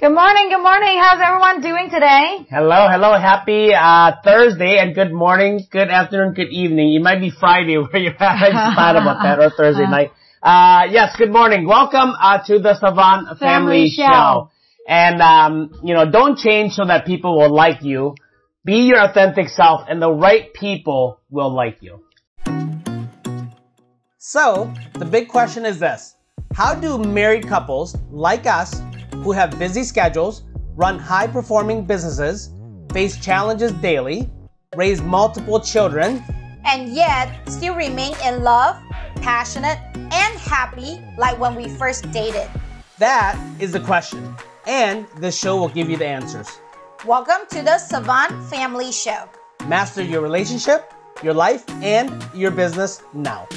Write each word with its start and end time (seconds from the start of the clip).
Good 0.00 0.14
morning, 0.14 0.48
good 0.48 0.62
morning. 0.62 0.96
How's 1.00 1.20
everyone 1.20 1.60
doing 1.60 1.90
today? 1.90 2.46
Hello, 2.48 2.86
hello. 2.88 3.18
Happy 3.18 3.74
uh, 3.74 4.12
Thursday 4.22 4.78
and 4.78 4.94
good 4.94 5.12
morning, 5.12 5.66
good 5.72 5.88
afternoon, 5.88 6.34
good 6.34 6.52
evening. 6.52 6.94
It 6.94 7.02
might 7.02 7.18
be 7.18 7.30
Friday 7.30 7.74
where 7.78 7.96
you're 7.96 8.12
at. 8.12 8.22
I 8.22 8.50
just 8.52 8.76
thought 8.76 8.94
about 8.94 9.24
that, 9.24 9.40
or 9.40 9.50
Thursday 9.50 9.86
night. 9.90 10.12
Uh, 10.40 10.86
yes, 10.92 11.16
good 11.18 11.32
morning. 11.32 11.66
Welcome 11.66 12.12
uh, 12.16 12.38
to 12.46 12.60
the 12.60 12.78
Savanh 12.80 13.36
Family, 13.40 13.90
Family 13.90 13.90
Show. 13.90 14.04
Show. 14.04 14.50
And, 14.86 15.20
um, 15.20 15.80
you 15.82 15.94
know, 15.94 16.08
don't 16.08 16.38
change 16.38 16.74
so 16.74 16.84
that 16.84 17.04
people 17.04 17.36
will 17.36 17.52
like 17.52 17.82
you. 17.82 18.14
Be 18.64 18.82
your 18.82 19.00
authentic 19.00 19.48
self 19.48 19.80
and 19.88 20.00
the 20.00 20.12
right 20.12 20.54
people 20.54 21.18
will 21.28 21.52
like 21.52 21.78
you. 21.80 22.04
So, 24.18 24.72
the 24.92 25.04
big 25.04 25.26
question 25.26 25.66
is 25.66 25.80
this. 25.80 26.14
How 26.54 26.76
do 26.76 26.98
married 26.98 27.48
couples 27.48 27.96
like 28.12 28.46
us 28.46 28.80
who 29.22 29.32
have 29.32 29.58
busy 29.58 29.82
schedules, 29.82 30.42
run 30.76 30.98
high 30.98 31.26
performing 31.26 31.84
businesses, 31.84 32.50
face 32.92 33.18
challenges 33.18 33.72
daily, 33.72 34.30
raise 34.76 35.02
multiple 35.02 35.60
children, 35.60 36.22
and 36.64 36.94
yet 36.94 37.48
still 37.48 37.74
remain 37.74 38.14
in 38.24 38.42
love, 38.42 38.76
passionate, 39.16 39.78
and 39.94 40.38
happy 40.38 41.02
like 41.16 41.38
when 41.38 41.56
we 41.56 41.68
first 41.68 42.10
dated. 42.12 42.48
That 42.98 43.38
is 43.60 43.72
the 43.72 43.80
question. 43.80 44.34
And 44.66 45.06
this 45.16 45.38
show 45.38 45.56
will 45.56 45.68
give 45.68 45.88
you 45.90 45.96
the 45.96 46.06
answers. 46.06 46.48
Welcome 47.06 47.46
to 47.50 47.62
the 47.62 47.78
Savanh 47.90 48.48
Family 48.48 48.92
Show. 48.92 49.28
Master 49.66 50.02
your 50.02 50.20
relationship, 50.20 50.92
your 51.22 51.34
life, 51.34 51.64
and 51.82 52.24
your 52.34 52.50
business 52.50 53.02
now. 53.12 53.48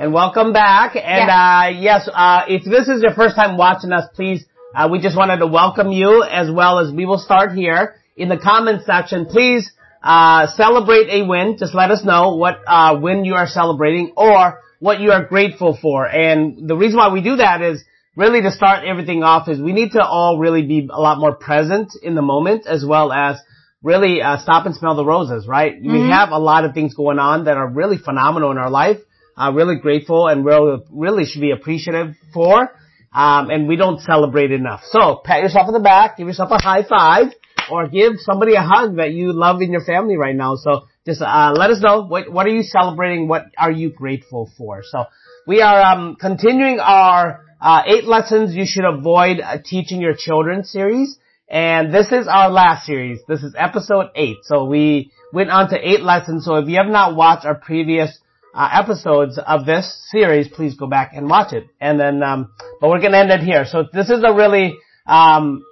And 0.00 0.14
welcome 0.14 0.54
back. 0.54 0.96
And 0.96 1.28
uh, 1.28 1.78
yes, 1.78 2.08
uh, 2.10 2.44
if 2.48 2.64
this 2.64 2.88
is 2.88 3.02
your 3.02 3.12
first 3.12 3.36
time 3.36 3.58
watching 3.58 3.92
us, 3.92 4.08
please, 4.14 4.46
uh, 4.74 4.88
we 4.90 4.98
just 4.98 5.14
wanted 5.14 5.40
to 5.40 5.46
welcome 5.46 5.92
you 5.92 6.22
as 6.22 6.50
well 6.50 6.78
as 6.78 6.90
we 6.90 7.04
will 7.04 7.18
start 7.18 7.52
here 7.52 7.96
in 8.16 8.30
the 8.30 8.38
comments 8.38 8.86
section. 8.86 9.26
Please 9.26 9.70
uh, 10.02 10.46
celebrate 10.56 11.10
a 11.10 11.26
win. 11.28 11.58
Just 11.58 11.74
let 11.74 11.90
us 11.90 12.02
know 12.02 12.36
what 12.36 12.62
uh, 12.66 12.98
win 12.98 13.26
you 13.26 13.34
are 13.34 13.46
celebrating 13.46 14.14
or 14.16 14.60
what 14.78 15.00
you 15.00 15.10
are 15.10 15.26
grateful 15.26 15.76
for. 15.82 16.08
And 16.08 16.66
the 16.66 16.76
reason 16.78 16.96
why 16.96 17.12
we 17.12 17.20
do 17.20 17.36
that 17.36 17.60
is 17.60 17.84
really 18.16 18.40
to 18.40 18.50
start 18.50 18.86
everything 18.86 19.22
off 19.22 19.50
is 19.50 19.60
we 19.60 19.74
need 19.74 19.92
to 19.92 20.02
all 20.02 20.38
really 20.38 20.62
be 20.62 20.88
a 20.90 20.98
lot 20.98 21.18
more 21.18 21.34
present 21.34 21.92
in 22.02 22.14
the 22.14 22.22
moment 22.22 22.66
as 22.66 22.86
well 22.86 23.12
as 23.12 23.36
really 23.82 24.22
uh, 24.22 24.38
stop 24.38 24.64
and 24.64 24.74
smell 24.74 24.96
the 24.96 25.04
roses, 25.04 25.46
right? 25.46 25.74
We 25.78 26.08
have 26.08 26.30
a 26.30 26.38
lot 26.38 26.64
of 26.64 26.72
things 26.72 26.94
going 26.94 27.18
on 27.18 27.44
that 27.44 27.58
are 27.58 27.68
really 27.68 27.98
phenomenal 27.98 28.50
in 28.50 28.56
our 28.56 28.70
life. 28.70 28.96
Uh, 29.40 29.52
really 29.52 29.76
grateful 29.76 30.28
and 30.28 30.44
really, 30.44 30.82
really 30.90 31.24
should 31.24 31.40
be 31.40 31.50
appreciative 31.50 32.14
for. 32.34 32.70
Um, 33.12 33.48
and 33.50 33.66
we 33.66 33.76
don't 33.76 34.00
celebrate 34.02 34.52
enough. 34.52 34.82
So 34.84 35.22
pat 35.24 35.42
yourself 35.42 35.66
on 35.68 35.72
the 35.72 35.80
back, 35.80 36.18
give 36.18 36.26
yourself 36.28 36.50
a 36.52 36.62
high 36.62 36.84
five, 36.84 37.32
or 37.72 37.88
give 37.88 38.14
somebody 38.18 38.54
a 38.54 38.62
hug 38.62 38.96
that 38.96 39.12
you 39.12 39.32
love 39.32 39.62
in 39.62 39.72
your 39.72 39.84
family 39.84 40.16
right 40.16 40.36
now. 40.36 40.56
So 40.56 40.82
just 41.06 41.22
uh, 41.22 41.54
let 41.56 41.70
us 41.70 41.80
know 41.80 42.02
what 42.02 42.30
what 42.30 42.46
are 42.46 42.50
you 42.50 42.62
celebrating, 42.62 43.28
what 43.28 43.46
are 43.56 43.72
you 43.72 43.90
grateful 43.90 44.50
for. 44.58 44.82
So 44.84 45.06
we 45.46 45.62
are 45.62 45.80
um, 45.80 46.16
continuing 46.20 46.78
our 46.78 47.44
uh, 47.60 47.82
eight 47.86 48.04
lessons 48.04 48.54
you 48.54 48.66
should 48.66 48.84
avoid 48.84 49.40
uh, 49.40 49.56
teaching 49.64 50.00
your 50.00 50.14
children 50.14 50.64
series, 50.64 51.18
and 51.48 51.92
this 51.92 52.12
is 52.12 52.28
our 52.28 52.50
last 52.50 52.86
series. 52.86 53.20
This 53.26 53.42
is 53.42 53.54
episode 53.58 54.10
eight. 54.14 54.36
So 54.42 54.66
we 54.66 55.12
went 55.32 55.50
on 55.50 55.70
to 55.70 55.76
eight 55.76 56.02
lessons. 56.02 56.44
So 56.44 56.56
if 56.56 56.68
you 56.68 56.76
have 56.76 56.92
not 56.92 57.16
watched 57.16 57.46
our 57.46 57.54
previous 57.54 58.18
uh, 58.54 58.68
episodes 58.72 59.38
of 59.38 59.66
this 59.66 60.08
series, 60.10 60.48
please 60.48 60.74
go 60.74 60.86
back 60.86 61.12
and 61.14 61.28
watch 61.28 61.52
it. 61.52 61.66
And 61.80 61.98
then, 61.98 62.22
um, 62.22 62.52
but 62.80 62.90
we're 62.90 63.00
gonna 63.00 63.18
end 63.18 63.30
it 63.30 63.40
here. 63.40 63.64
So 63.64 63.84
this 63.92 64.10
is 64.10 64.22
a 64.24 64.34
really 64.34 64.76
um, 65.06 65.64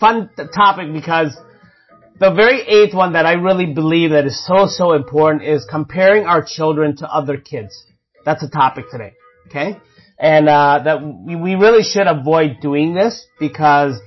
fun 0.00 0.30
t- 0.36 0.44
topic 0.54 0.92
because 0.92 1.36
the 2.18 2.32
very 2.32 2.60
eighth 2.62 2.94
one 2.94 3.12
that 3.12 3.26
I 3.26 3.34
really 3.34 3.66
believe 3.66 4.10
that 4.10 4.26
is 4.26 4.44
so 4.44 4.66
so 4.66 4.92
important 4.92 5.44
is 5.44 5.66
comparing 5.70 6.24
our 6.24 6.44
children 6.44 6.96
to 6.96 7.08
other 7.08 7.36
kids. 7.36 7.84
That's 8.24 8.42
a 8.42 8.48
topic 8.48 8.86
today. 8.90 9.14
Okay, 9.48 9.78
and 10.18 10.48
uh, 10.48 10.80
that 10.84 11.02
we, 11.02 11.36
we 11.36 11.54
really 11.54 11.82
should 11.82 12.06
avoid 12.06 12.60
doing 12.60 12.94
this 12.94 13.26
because 13.38 14.00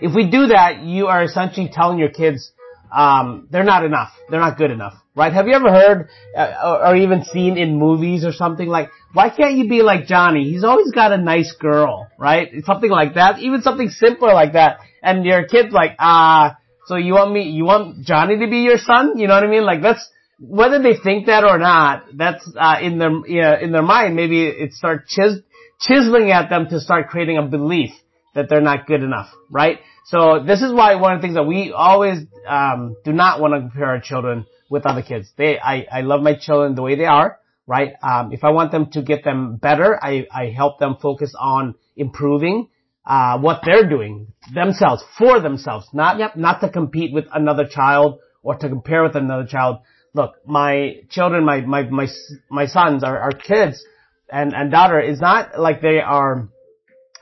if 0.00 0.12
we 0.14 0.28
do 0.28 0.48
that, 0.48 0.82
you 0.82 1.06
are 1.06 1.22
essentially 1.22 1.70
telling 1.72 1.98
your 1.98 2.10
kids 2.10 2.52
um, 2.92 3.48
they're 3.50 3.64
not 3.64 3.84
enough. 3.84 4.12
They're 4.28 4.40
not 4.40 4.58
good 4.58 4.70
enough, 4.70 4.94
right? 5.14 5.32
Have 5.32 5.46
you 5.46 5.54
ever 5.54 5.70
heard 5.70 6.08
uh, 6.36 6.54
or, 6.64 6.88
or 6.88 6.96
even 6.96 7.24
seen 7.24 7.56
in 7.56 7.78
movies 7.78 8.24
or 8.24 8.32
something 8.32 8.68
like, 8.68 8.90
why 9.12 9.30
can't 9.30 9.56
you 9.56 9.68
be 9.68 9.82
like 9.82 10.06
Johnny? 10.06 10.50
He's 10.50 10.64
always 10.64 10.90
got 10.90 11.12
a 11.12 11.18
nice 11.18 11.54
girl, 11.58 12.08
right? 12.18 12.50
Something 12.64 12.90
like 12.90 13.14
that. 13.14 13.38
Even 13.38 13.62
something 13.62 13.88
simpler 13.88 14.34
like 14.34 14.52
that. 14.52 14.78
And 15.02 15.24
your 15.24 15.46
kid's 15.46 15.72
like, 15.72 15.96
ah, 15.98 16.58
so 16.86 16.96
you 16.96 17.14
want 17.14 17.32
me, 17.32 17.44
you 17.50 17.64
want 17.64 18.04
Johnny 18.04 18.38
to 18.38 18.46
be 18.46 18.58
your 18.58 18.78
son? 18.78 19.18
You 19.18 19.26
know 19.26 19.34
what 19.34 19.44
I 19.44 19.48
mean? 19.48 19.64
Like 19.64 19.82
that's, 19.82 20.06
whether 20.38 20.82
they 20.82 20.96
think 20.96 21.26
that 21.26 21.44
or 21.44 21.58
not, 21.58 22.04
that's, 22.14 22.48
uh, 22.58 22.76
in 22.82 22.98
their, 22.98 23.12
yeah, 23.28 23.60
in 23.60 23.70
their 23.70 23.82
mind, 23.82 24.16
maybe 24.16 24.44
it 24.44 24.72
starts 24.72 25.14
chis- 25.14 25.40
chiseling 25.80 26.30
at 26.30 26.50
them 26.50 26.68
to 26.68 26.80
start 26.80 27.08
creating 27.08 27.38
a 27.38 27.42
belief 27.42 27.92
that 28.34 28.48
they're 28.48 28.60
not 28.60 28.86
good 28.86 29.02
enough, 29.02 29.28
right? 29.50 29.78
So 30.06 30.42
this 30.44 30.62
is 30.62 30.72
why 30.72 30.94
one 30.96 31.14
of 31.14 31.20
the 31.20 31.22
things 31.26 31.34
that 31.34 31.44
we 31.44 31.72
always 31.72 32.18
um, 32.46 32.96
do 33.04 33.12
not 33.12 33.40
want 33.40 33.54
to 33.54 33.60
compare 33.60 33.86
our 33.86 34.00
children 34.00 34.46
with 34.68 34.86
other 34.86 35.02
kids. 35.02 35.30
They, 35.36 35.58
I, 35.58 35.86
I 35.92 36.00
love 36.00 36.22
my 36.22 36.34
children 36.34 36.74
the 36.74 36.82
way 36.82 36.96
they 36.96 37.04
are, 37.04 37.38
right? 37.66 37.92
Um, 38.02 38.32
if 38.32 38.42
I 38.42 38.50
want 38.50 38.72
them 38.72 38.90
to 38.92 39.02
get 39.02 39.22
them 39.22 39.56
better, 39.56 40.02
I, 40.02 40.26
I 40.32 40.46
help 40.46 40.78
them 40.78 40.96
focus 41.00 41.34
on 41.38 41.74
improving 41.96 42.68
uh, 43.04 43.38
what 43.38 43.60
they're 43.64 43.88
doing 43.88 44.28
themselves 44.54 45.02
for 45.18 45.40
themselves, 45.40 45.86
not 45.92 46.18
Yep. 46.18 46.36
not 46.36 46.60
to 46.60 46.68
compete 46.68 47.12
with 47.12 47.26
another 47.32 47.66
child 47.66 48.20
or 48.42 48.56
to 48.56 48.68
compare 48.68 49.02
with 49.02 49.16
another 49.16 49.46
child. 49.46 49.78
Look, 50.14 50.34
my 50.46 50.96
children, 51.10 51.44
my 51.44 51.62
my 51.62 51.82
my 51.84 52.08
my 52.50 52.66
sons, 52.66 53.02
our, 53.02 53.18
our 53.18 53.32
kids, 53.32 53.84
and 54.30 54.54
and 54.54 54.70
daughter 54.70 55.00
is 55.00 55.20
not 55.20 55.58
like 55.58 55.80
they 55.80 56.00
are 56.00 56.48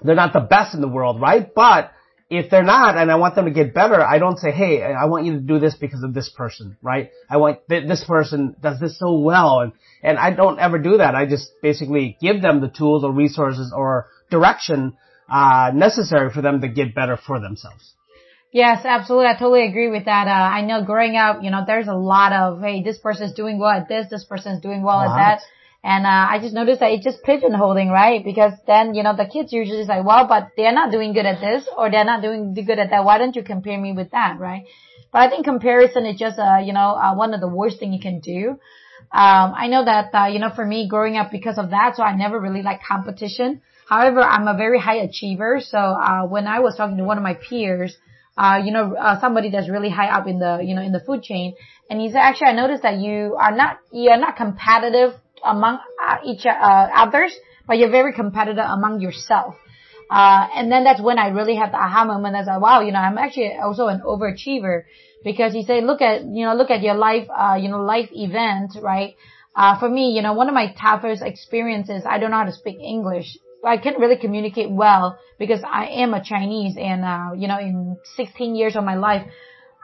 they're 0.02 0.14
not 0.14 0.32
the 0.32 0.40
best 0.40 0.74
in 0.74 0.80
the 0.80 0.88
world, 0.88 1.20
right? 1.20 1.52
But 1.54 1.92
if 2.30 2.48
they're 2.48 2.62
not, 2.62 2.96
and 2.96 3.10
I 3.10 3.16
want 3.16 3.34
them 3.34 3.46
to 3.46 3.50
get 3.50 3.74
better, 3.74 4.00
I 4.00 4.18
don't 4.18 4.38
say, 4.38 4.52
hey, 4.52 4.82
I 4.82 5.06
want 5.06 5.26
you 5.26 5.32
to 5.34 5.40
do 5.40 5.58
this 5.58 5.74
because 5.74 6.02
of 6.04 6.14
this 6.14 6.28
person, 6.28 6.76
right? 6.80 7.10
I 7.28 7.38
want 7.38 7.58
th- 7.68 7.88
this 7.88 8.04
person 8.04 8.54
does 8.60 8.78
this 8.78 8.98
so 8.98 9.18
well, 9.18 9.60
and 9.60 9.72
and 10.02 10.18
I 10.18 10.30
don't 10.30 10.58
ever 10.60 10.78
do 10.78 10.98
that. 10.98 11.14
I 11.14 11.26
just 11.26 11.50
basically 11.60 12.16
give 12.20 12.40
them 12.40 12.60
the 12.60 12.68
tools 12.68 13.02
or 13.02 13.12
resources 13.12 13.72
or 13.76 14.06
direction 14.30 14.96
uh, 15.28 15.72
necessary 15.74 16.30
for 16.30 16.40
them 16.40 16.60
to 16.60 16.68
get 16.68 16.94
better 16.94 17.16
for 17.16 17.40
themselves. 17.40 17.94
Yes, 18.52 18.84
absolutely. 18.84 19.28
I 19.28 19.34
totally 19.34 19.66
agree 19.68 19.90
with 19.90 20.06
that. 20.06 20.26
Uh, 20.26 20.30
I 20.30 20.62
know 20.62 20.84
growing 20.84 21.16
up, 21.16 21.42
you 21.42 21.50
know, 21.50 21.62
there's 21.64 21.86
a 21.86 21.94
lot 21.94 22.32
of, 22.32 22.60
hey, 22.60 22.82
this 22.82 22.98
person's 22.98 23.32
doing 23.32 23.58
well 23.58 23.70
at 23.70 23.88
this, 23.88 24.06
this 24.10 24.24
person's 24.24 24.60
doing 24.60 24.82
well 24.82 25.00
at 25.00 25.16
that. 25.16 25.40
And, 25.82 26.04
uh, 26.04 26.26
I 26.30 26.38
just 26.40 26.54
noticed 26.54 26.80
that 26.80 26.92
it's 26.92 27.04
just 27.04 27.24
pigeonholing, 27.24 27.90
right? 27.90 28.22
Because 28.22 28.52
then, 28.66 28.94
you 28.94 29.02
know, 29.02 29.16
the 29.16 29.24
kids 29.24 29.52
usually 29.52 29.84
say, 29.84 30.02
well, 30.02 30.26
but 30.26 30.48
they're 30.56 30.74
not 30.74 30.92
doing 30.92 31.14
good 31.14 31.24
at 31.24 31.40
this 31.40 31.66
or 31.76 31.90
they're 31.90 32.04
not 32.04 32.20
doing 32.20 32.52
good 32.52 32.78
at 32.78 32.90
that. 32.90 33.04
Why 33.04 33.16
don't 33.16 33.34
you 33.34 33.42
compare 33.42 33.80
me 33.80 33.92
with 33.92 34.10
that, 34.10 34.38
right? 34.38 34.64
But 35.12 35.22
I 35.22 35.30
think 35.30 35.44
comparison 35.44 36.04
is 36.04 36.18
just, 36.18 36.38
uh, 36.38 36.58
you 36.58 36.72
know, 36.72 36.90
uh, 36.94 37.14
one 37.14 37.32
of 37.32 37.40
the 37.40 37.48
worst 37.48 37.78
thing 37.78 37.92
you 37.92 38.00
can 38.00 38.20
do. 38.20 38.58
Um, 39.12 39.54
I 39.56 39.66
know 39.68 39.84
that, 39.84 40.14
uh, 40.14 40.26
you 40.26 40.38
know, 40.38 40.50
for 40.54 40.64
me 40.64 40.86
growing 40.88 41.16
up 41.16 41.30
because 41.32 41.58
of 41.58 41.70
that, 41.70 41.96
so 41.96 42.02
I 42.02 42.14
never 42.14 42.38
really 42.38 42.62
liked 42.62 42.84
competition. 42.84 43.62
However, 43.88 44.20
I'm 44.20 44.46
a 44.46 44.56
very 44.56 44.78
high 44.78 44.98
achiever. 44.98 45.60
So, 45.60 45.78
uh, 45.78 46.26
when 46.26 46.46
I 46.46 46.60
was 46.60 46.76
talking 46.76 46.96
to 46.98 47.04
one 47.04 47.16
of 47.16 47.24
my 47.24 47.34
peers, 47.34 47.96
uh, 48.38 48.60
you 48.64 48.72
know, 48.72 48.94
uh, 48.94 49.20
somebody 49.20 49.50
that's 49.50 49.68
really 49.68 49.90
high 49.90 50.08
up 50.08 50.28
in 50.28 50.38
the, 50.38 50.60
you 50.62 50.74
know, 50.74 50.82
in 50.82 50.92
the 50.92 51.00
food 51.00 51.22
chain. 51.22 51.54
And 51.90 52.00
he 52.00 52.08
said, 52.08 52.18
actually, 52.18 52.48
I 52.48 52.52
noticed 52.52 52.82
that 52.84 52.98
you 52.98 53.36
are 53.40 53.54
not, 53.54 53.78
you 53.92 54.10
are 54.10 54.16
not 54.16 54.36
competitive 54.36 55.14
among 55.44 55.78
uh, 56.06 56.16
each, 56.24 56.46
uh, 56.46 56.50
others, 56.50 57.34
but 57.66 57.78
you're 57.78 57.90
very 57.90 58.12
competitive 58.12 58.64
among 58.66 59.00
yourself. 59.00 59.54
Uh, 60.10 60.48
and 60.54 60.72
then 60.72 60.82
that's 60.82 61.00
when 61.00 61.18
I 61.18 61.28
really 61.28 61.54
had 61.54 61.72
the 61.72 61.76
aha 61.76 62.04
moment. 62.04 62.34
I 62.34 62.42
like, 62.42 62.60
wow, 62.60 62.80
you 62.80 62.90
know, 62.90 62.98
I'm 62.98 63.16
actually 63.16 63.56
also 63.56 63.86
an 63.86 64.00
overachiever 64.00 64.82
because 65.22 65.52
he 65.52 65.62
said, 65.64 65.84
look 65.84 66.00
at, 66.00 66.22
you 66.24 66.44
know, 66.44 66.54
look 66.54 66.70
at 66.70 66.82
your 66.82 66.94
life, 66.94 67.28
uh, 67.30 67.56
you 67.60 67.68
know, 67.68 67.80
life 67.82 68.08
event, 68.12 68.72
right? 68.82 69.14
Uh, 69.54 69.78
for 69.78 69.88
me, 69.88 70.10
you 70.10 70.22
know, 70.22 70.32
one 70.32 70.48
of 70.48 70.54
my 70.54 70.74
toughest 70.80 71.22
experiences, 71.22 72.02
I 72.08 72.18
don't 72.18 72.32
know 72.32 72.38
how 72.38 72.44
to 72.44 72.52
speak 72.52 72.78
English. 72.80 73.38
I 73.64 73.76
can't 73.76 73.98
really 73.98 74.16
communicate 74.16 74.70
well 74.70 75.18
because 75.38 75.60
I 75.62 75.86
am 75.86 76.14
a 76.14 76.24
Chinese 76.24 76.76
and, 76.76 77.04
uh, 77.04 77.30
you 77.36 77.46
know, 77.46 77.58
in 77.58 77.96
16 78.16 78.56
years 78.56 78.74
of 78.74 78.84
my 78.84 78.96
life, 78.96 79.26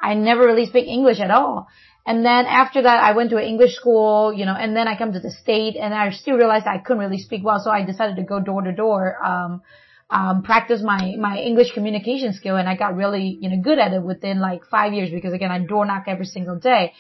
I 0.01 0.15
never 0.15 0.47
really 0.47 0.67
speak 0.67 0.87
English 0.89 1.21
at 1.21 1.31
all. 1.31 1.69
And 2.07 2.25
then 2.25 2.47
after 2.47 2.83
that, 2.83 3.03
I 3.03 3.13
went 3.13 3.31
to 3.31 3.37
an 3.37 3.43
English 3.43 3.75
school, 3.75 4.33
you 4.33 4.47
know, 4.47 4.55
and 4.55 4.77
then 4.77 4.87
I 4.87 4.97
come 4.97 5.13
to 5.13 5.19
the 5.19 5.33
state 5.33 5.75
and 5.75 5.93
I 5.93 6.11
still 6.11 6.37
realized 6.37 6.65
I 6.65 6.79
couldn't 6.79 7.01
really 7.01 7.19
speak 7.19 7.45
well. 7.45 7.59
So 7.59 7.71
I 7.71 7.85
decided 7.85 8.15
to 8.17 8.23
go 8.23 8.39
door 8.39 8.63
to 8.63 8.73
door, 8.73 9.19
um, 9.27 9.63
um, 10.09 10.45
practice 10.45 10.81
my, 10.85 11.15
my 11.19 11.39
English 11.39 11.73
communication 11.73 12.33
skill 12.33 12.55
and 12.55 12.69
I 12.69 12.77
got 12.77 12.95
really, 12.95 13.37
you 13.41 13.51
know, 13.51 13.61
good 13.61 13.81
at 13.81 13.93
it 13.93 14.01
within 14.05 14.39
like 14.39 14.61
five 14.71 14.93
years 14.93 15.11
because 15.11 15.33
again, 15.33 15.51
I 15.51 15.59
door 15.59 15.85
knock 15.85 16.05
every 16.07 16.27
single 16.27 16.57
day. 16.57 16.93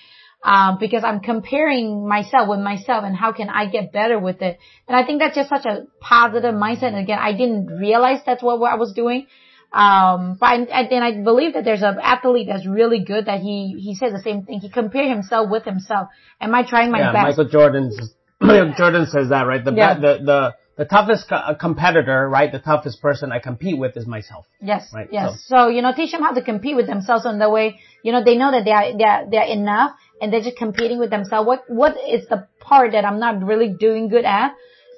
Um, 0.44 0.76
because 0.78 1.02
I'm 1.02 1.20
comparing 1.20 2.06
myself 2.06 2.48
with 2.48 2.60
myself 2.60 3.04
and 3.04 3.16
how 3.16 3.32
can 3.32 3.48
I 3.48 3.66
get 3.66 3.92
better 3.92 4.18
with 4.18 4.42
it. 4.42 4.58
And 4.86 4.96
I 4.96 5.04
think 5.04 5.20
that's 5.20 5.34
just 5.34 5.48
such 5.48 5.64
a 5.66 5.86
positive 6.00 6.54
mindset. 6.54 6.88
And 6.88 6.98
again, 6.98 7.18
I 7.20 7.32
didn't 7.32 7.66
realize 7.66 8.20
that's 8.24 8.42
what, 8.42 8.60
what 8.60 8.70
I 8.70 8.76
was 8.76 8.92
doing. 8.92 9.26
Um, 9.72 10.36
but 10.38 10.46
I, 10.46 10.56
and 10.90 11.04
I 11.04 11.22
believe 11.22 11.54
that 11.54 11.64
there's 11.64 11.82
an 11.82 11.98
athlete 12.02 12.48
that's 12.50 12.66
really 12.66 13.04
good 13.04 13.26
that 13.26 13.40
he, 13.40 13.76
he 13.78 13.94
says 13.94 14.12
the 14.12 14.22
same 14.22 14.44
thing. 14.44 14.60
He 14.60 14.70
compare 14.70 15.08
himself 15.08 15.50
with 15.50 15.64
himself. 15.64 16.08
Am 16.40 16.54
I 16.54 16.62
trying 16.68 16.90
my 16.90 16.98
yeah, 16.98 17.12
best? 17.12 17.38
Michael 17.38 17.48
Jordan, 17.48 17.92
Jordan 18.76 19.06
says 19.06 19.28
that, 19.30 19.42
right? 19.42 19.64
The, 19.64 19.72
Yeah. 19.72 19.94
the, 19.94 20.18
the, 20.24 20.54
the 20.76 20.84
toughest 20.84 21.28
co- 21.28 21.36
uh, 21.36 21.54
competitor, 21.54 22.28
right? 22.28 22.50
The 22.50 22.58
toughest 22.58 23.02
person 23.02 23.32
I 23.32 23.38
compete 23.38 23.78
with 23.78 23.96
is 23.96 24.06
myself. 24.06 24.46
Yes. 24.60 24.88
Right, 24.94 25.08
Yes. 25.10 25.44
So, 25.46 25.68
you 25.68 25.82
know, 25.82 25.92
teach 25.94 26.12
them 26.12 26.22
how 26.22 26.32
to 26.32 26.42
compete 26.42 26.76
with 26.76 26.86
themselves 26.86 27.26
in 27.26 27.38
the 27.38 27.50
way, 27.50 27.80
you 28.02 28.12
know, 28.12 28.22
they 28.22 28.36
know 28.36 28.52
that 28.52 28.64
they 28.64 28.72
are, 28.72 28.96
they 28.96 29.04
are, 29.04 29.30
they 29.30 29.36
are 29.38 29.46
enough 29.46 29.92
and 30.20 30.32
they're 30.32 30.42
just 30.42 30.56
competing 30.56 30.98
with 30.98 31.10
themselves. 31.10 31.46
What, 31.46 31.64
what 31.68 31.96
is 32.08 32.26
the 32.28 32.46
part 32.60 32.92
that 32.92 33.04
I'm 33.04 33.18
not 33.18 33.42
really 33.42 33.68
doing 33.68 34.08
good 34.08 34.24
at? 34.24 34.54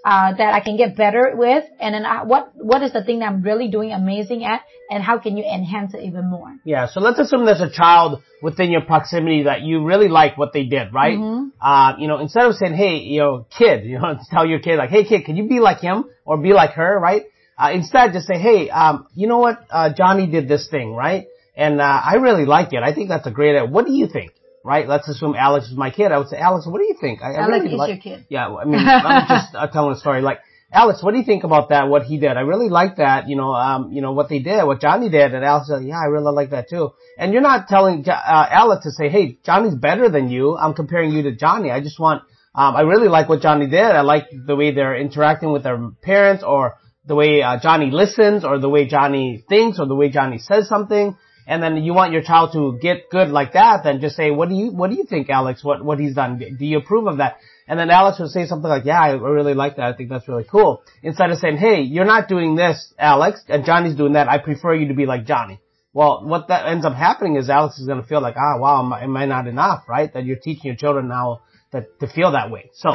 Uh, 0.08 0.32
that 0.32 0.54
I 0.54 0.60
can 0.60 0.78
get 0.78 0.96
better 0.96 1.32
with, 1.34 1.64
and 1.78 1.94
then 1.94 2.06
I, 2.06 2.22
what 2.22 2.52
what 2.54 2.82
is 2.82 2.94
the 2.94 3.04
thing 3.04 3.18
that 3.18 3.26
I'm 3.26 3.42
really 3.42 3.68
doing 3.68 3.92
amazing 3.92 4.42
at, 4.42 4.62
and 4.90 5.02
how 5.02 5.18
can 5.18 5.36
you 5.36 5.44
enhance 5.44 5.92
it 5.92 6.02
even 6.02 6.30
more? 6.30 6.56
Yeah, 6.64 6.86
so 6.86 7.00
let's 7.00 7.18
assume 7.18 7.44
there's 7.44 7.60
a 7.60 7.70
child 7.70 8.22
within 8.40 8.70
your 8.70 8.80
proximity 8.80 9.42
that 9.42 9.60
you 9.60 9.84
really 9.84 10.08
like 10.08 10.38
what 10.38 10.54
they 10.54 10.64
did, 10.64 10.94
right? 10.94 11.18
Mm-hmm. 11.18 11.48
Uh, 11.60 11.98
you 11.98 12.08
know, 12.08 12.20
instead 12.20 12.46
of 12.46 12.54
saying, 12.54 12.72
hey, 12.72 13.00
you 13.00 13.20
know, 13.20 13.46
kid, 13.58 13.84
you 13.90 13.98
know, 13.98 14.18
tell 14.30 14.46
your 14.46 14.60
kid 14.60 14.76
like, 14.78 14.88
hey 14.88 15.04
kid, 15.04 15.26
can 15.26 15.36
you 15.36 15.46
be 15.46 15.60
like 15.60 15.80
him 15.80 16.06
or 16.24 16.38
be 16.38 16.54
like 16.54 16.70
her, 16.70 16.98
right? 16.98 17.24
Uh, 17.58 17.72
instead 17.74 18.14
just 18.14 18.26
say, 18.26 18.38
hey, 18.38 18.70
um, 18.70 19.08
you 19.14 19.26
know 19.26 19.40
what, 19.40 19.58
uh, 19.70 19.92
Johnny 19.92 20.26
did 20.26 20.48
this 20.48 20.68
thing, 20.70 20.94
right? 20.94 21.26
And, 21.54 21.82
uh, 21.82 22.00
I 22.02 22.14
really 22.14 22.46
like 22.46 22.72
it. 22.72 22.82
I 22.82 22.94
think 22.94 23.10
that's 23.10 23.26
a 23.26 23.30
great 23.30 23.56
idea. 23.56 23.68
What 23.68 23.84
do 23.84 23.92
you 23.92 24.06
think? 24.06 24.32
Right? 24.68 24.86
Let's 24.86 25.08
assume 25.08 25.34
Alex 25.34 25.68
is 25.70 25.76
my 25.78 25.90
kid. 25.90 26.12
I 26.12 26.18
would 26.18 26.28
say, 26.28 26.36
Alex, 26.36 26.66
what 26.66 26.78
do 26.78 26.84
you 26.84 26.96
think? 27.00 27.22
I, 27.22 27.32
I 27.32 27.44
Alex 27.44 27.48
really 27.62 27.72
is 27.72 27.78
like- 27.78 27.88
your 28.04 28.16
kid. 28.16 28.26
Yeah, 28.28 28.54
I 28.54 28.66
mean, 28.66 28.80
I'm 28.86 29.26
just 29.36 29.54
uh, 29.54 29.66
telling 29.68 29.92
a 29.96 29.98
story. 29.98 30.20
Like, 30.20 30.40
Alex, 30.70 31.02
what 31.02 31.12
do 31.12 31.18
you 31.18 31.24
think 31.24 31.44
about 31.44 31.70
that? 31.70 31.88
What 31.88 32.02
he 32.02 32.18
did? 32.18 32.36
I 32.36 32.40
really 32.40 32.68
like 32.68 32.96
that. 32.96 33.30
You 33.30 33.36
know, 33.36 33.54
um, 33.54 33.92
you 33.92 34.02
know 34.02 34.12
what 34.12 34.28
they 34.28 34.40
did, 34.40 34.62
what 34.64 34.82
Johnny 34.82 35.08
did, 35.08 35.32
and 35.32 35.42
Alex 35.42 35.68
said, 35.68 35.84
yeah, 35.84 35.98
I 35.98 36.08
really 36.08 36.34
like 36.34 36.50
that 36.50 36.68
too. 36.68 36.90
And 37.16 37.32
you're 37.32 37.40
not 37.40 37.68
telling 37.68 38.06
uh, 38.06 38.12
Alex 38.50 38.84
to 38.84 38.90
say, 38.90 39.08
hey, 39.08 39.38
Johnny's 39.46 39.74
better 39.74 40.10
than 40.10 40.28
you. 40.28 40.54
I'm 40.58 40.74
comparing 40.74 41.12
you 41.12 41.22
to 41.22 41.34
Johnny. 41.34 41.70
I 41.70 41.80
just 41.80 41.98
want, 41.98 42.22
um, 42.54 42.76
I 42.76 42.82
really 42.82 43.08
like 43.08 43.30
what 43.30 43.40
Johnny 43.40 43.68
did. 43.68 43.80
I 43.80 44.02
like 44.02 44.26
the 44.50 44.54
way 44.54 44.72
they're 44.74 44.96
interacting 44.96 45.50
with 45.50 45.62
their 45.62 45.80
parents, 46.02 46.44
or 46.46 46.76
the 47.06 47.14
way 47.14 47.40
uh, 47.40 47.58
Johnny 47.58 47.90
listens, 47.90 48.44
or 48.44 48.58
the 48.58 48.68
way 48.68 48.86
Johnny 48.86 49.42
thinks, 49.48 49.80
or 49.80 49.86
the 49.86 49.96
way 49.96 50.10
Johnny 50.10 50.36
says 50.36 50.68
something. 50.68 51.16
And 51.48 51.62
then 51.62 51.78
you 51.78 51.94
want 51.94 52.12
your 52.12 52.22
child 52.22 52.52
to 52.52 52.78
get 52.78 53.08
good 53.08 53.28
like 53.28 53.54
that, 53.54 53.80
then 53.82 54.02
just 54.02 54.16
say, 54.16 54.30
what 54.30 54.50
do 54.50 54.54
you, 54.54 54.70
what 54.70 54.90
do 54.90 54.96
you 54.96 55.04
think, 55.04 55.30
Alex? 55.30 55.64
What, 55.64 55.82
what 55.82 55.98
he's 55.98 56.14
done? 56.14 56.38
Do 56.38 56.64
you 56.66 56.76
approve 56.76 57.06
of 57.06 57.16
that? 57.16 57.38
And 57.66 57.80
then 57.80 57.88
Alex 57.88 58.18
would 58.20 58.28
say 58.28 58.44
something 58.44 58.68
like, 58.68 58.84
yeah, 58.84 59.00
I 59.00 59.12
really 59.12 59.54
like 59.54 59.76
that. 59.76 59.86
I 59.86 59.94
think 59.94 60.10
that's 60.10 60.28
really 60.28 60.44
cool. 60.44 60.82
Instead 61.02 61.30
of 61.30 61.38
saying, 61.38 61.56
hey, 61.56 61.80
you're 61.80 62.04
not 62.04 62.28
doing 62.28 62.54
this, 62.54 62.92
Alex, 62.98 63.42
and 63.48 63.64
Johnny's 63.64 63.96
doing 63.96 64.12
that. 64.12 64.28
I 64.28 64.36
prefer 64.36 64.74
you 64.74 64.88
to 64.88 64.94
be 64.94 65.06
like 65.06 65.24
Johnny. 65.24 65.58
Well, 65.94 66.26
what 66.26 66.48
that 66.48 66.66
ends 66.66 66.84
up 66.84 66.94
happening 66.94 67.36
is 67.36 67.48
Alex 67.48 67.78
is 67.78 67.86
going 67.86 68.02
to 68.02 68.06
feel 68.06 68.20
like, 68.20 68.36
ah, 68.36 68.58
wow, 68.58 68.84
am 68.84 68.92
I, 68.92 69.04
am 69.04 69.16
I 69.16 69.24
not 69.24 69.46
enough, 69.46 69.84
right? 69.88 70.12
That 70.12 70.26
you're 70.26 70.36
teaching 70.36 70.66
your 70.66 70.76
children 70.76 71.08
now 71.08 71.40
that, 71.72 71.98
to 72.00 72.08
feel 72.08 72.32
that 72.32 72.50
way. 72.50 72.70
So, 72.74 72.90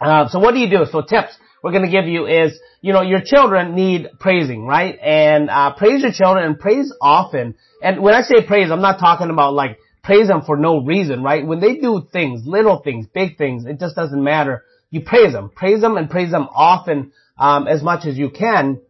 uh, 0.00 0.28
so 0.28 0.38
what 0.38 0.54
do 0.54 0.60
you 0.60 0.70
do? 0.70 0.84
So 0.88 1.02
tips 1.02 1.36
we're 1.62 1.70
going 1.70 1.84
to 1.84 1.90
give 1.90 2.06
you 2.06 2.26
is, 2.26 2.58
you 2.80 2.92
know, 2.92 3.02
your 3.02 3.20
children 3.24 3.74
need 3.74 4.08
praising, 4.18 4.66
right? 4.66 4.98
And, 5.00 5.48
uh, 5.48 5.74
praise 5.74 6.02
your 6.02 6.12
children 6.12 6.44
and 6.44 6.58
praise 6.58 6.92
often. 7.00 7.54
And 7.82 8.02
when 8.02 8.14
I 8.14 8.22
say 8.22 8.44
praise, 8.46 8.70
I'm 8.70 8.82
not 8.82 8.98
talking 8.98 9.30
about 9.30 9.54
like 9.54 9.78
praise 10.02 10.26
them 10.28 10.42
for 10.44 10.56
no 10.56 10.80
reason, 10.82 11.22
right? 11.22 11.46
When 11.46 11.60
they 11.60 11.76
do 11.76 12.06
things, 12.12 12.42
little 12.46 12.78
things, 12.82 13.06
big 13.06 13.38
things, 13.38 13.64
it 13.64 13.78
just 13.78 13.94
doesn't 13.94 14.22
matter. 14.22 14.64
You 14.90 15.02
praise 15.02 15.32
them, 15.32 15.50
praise 15.54 15.80
them 15.80 15.96
and 15.96 16.10
praise 16.10 16.30
them 16.32 16.48
often, 16.52 17.12
um, 17.38 17.66
as 17.68 17.82
much 17.82 18.06
as 18.06 18.18
you 18.18 18.30
can 18.30 18.80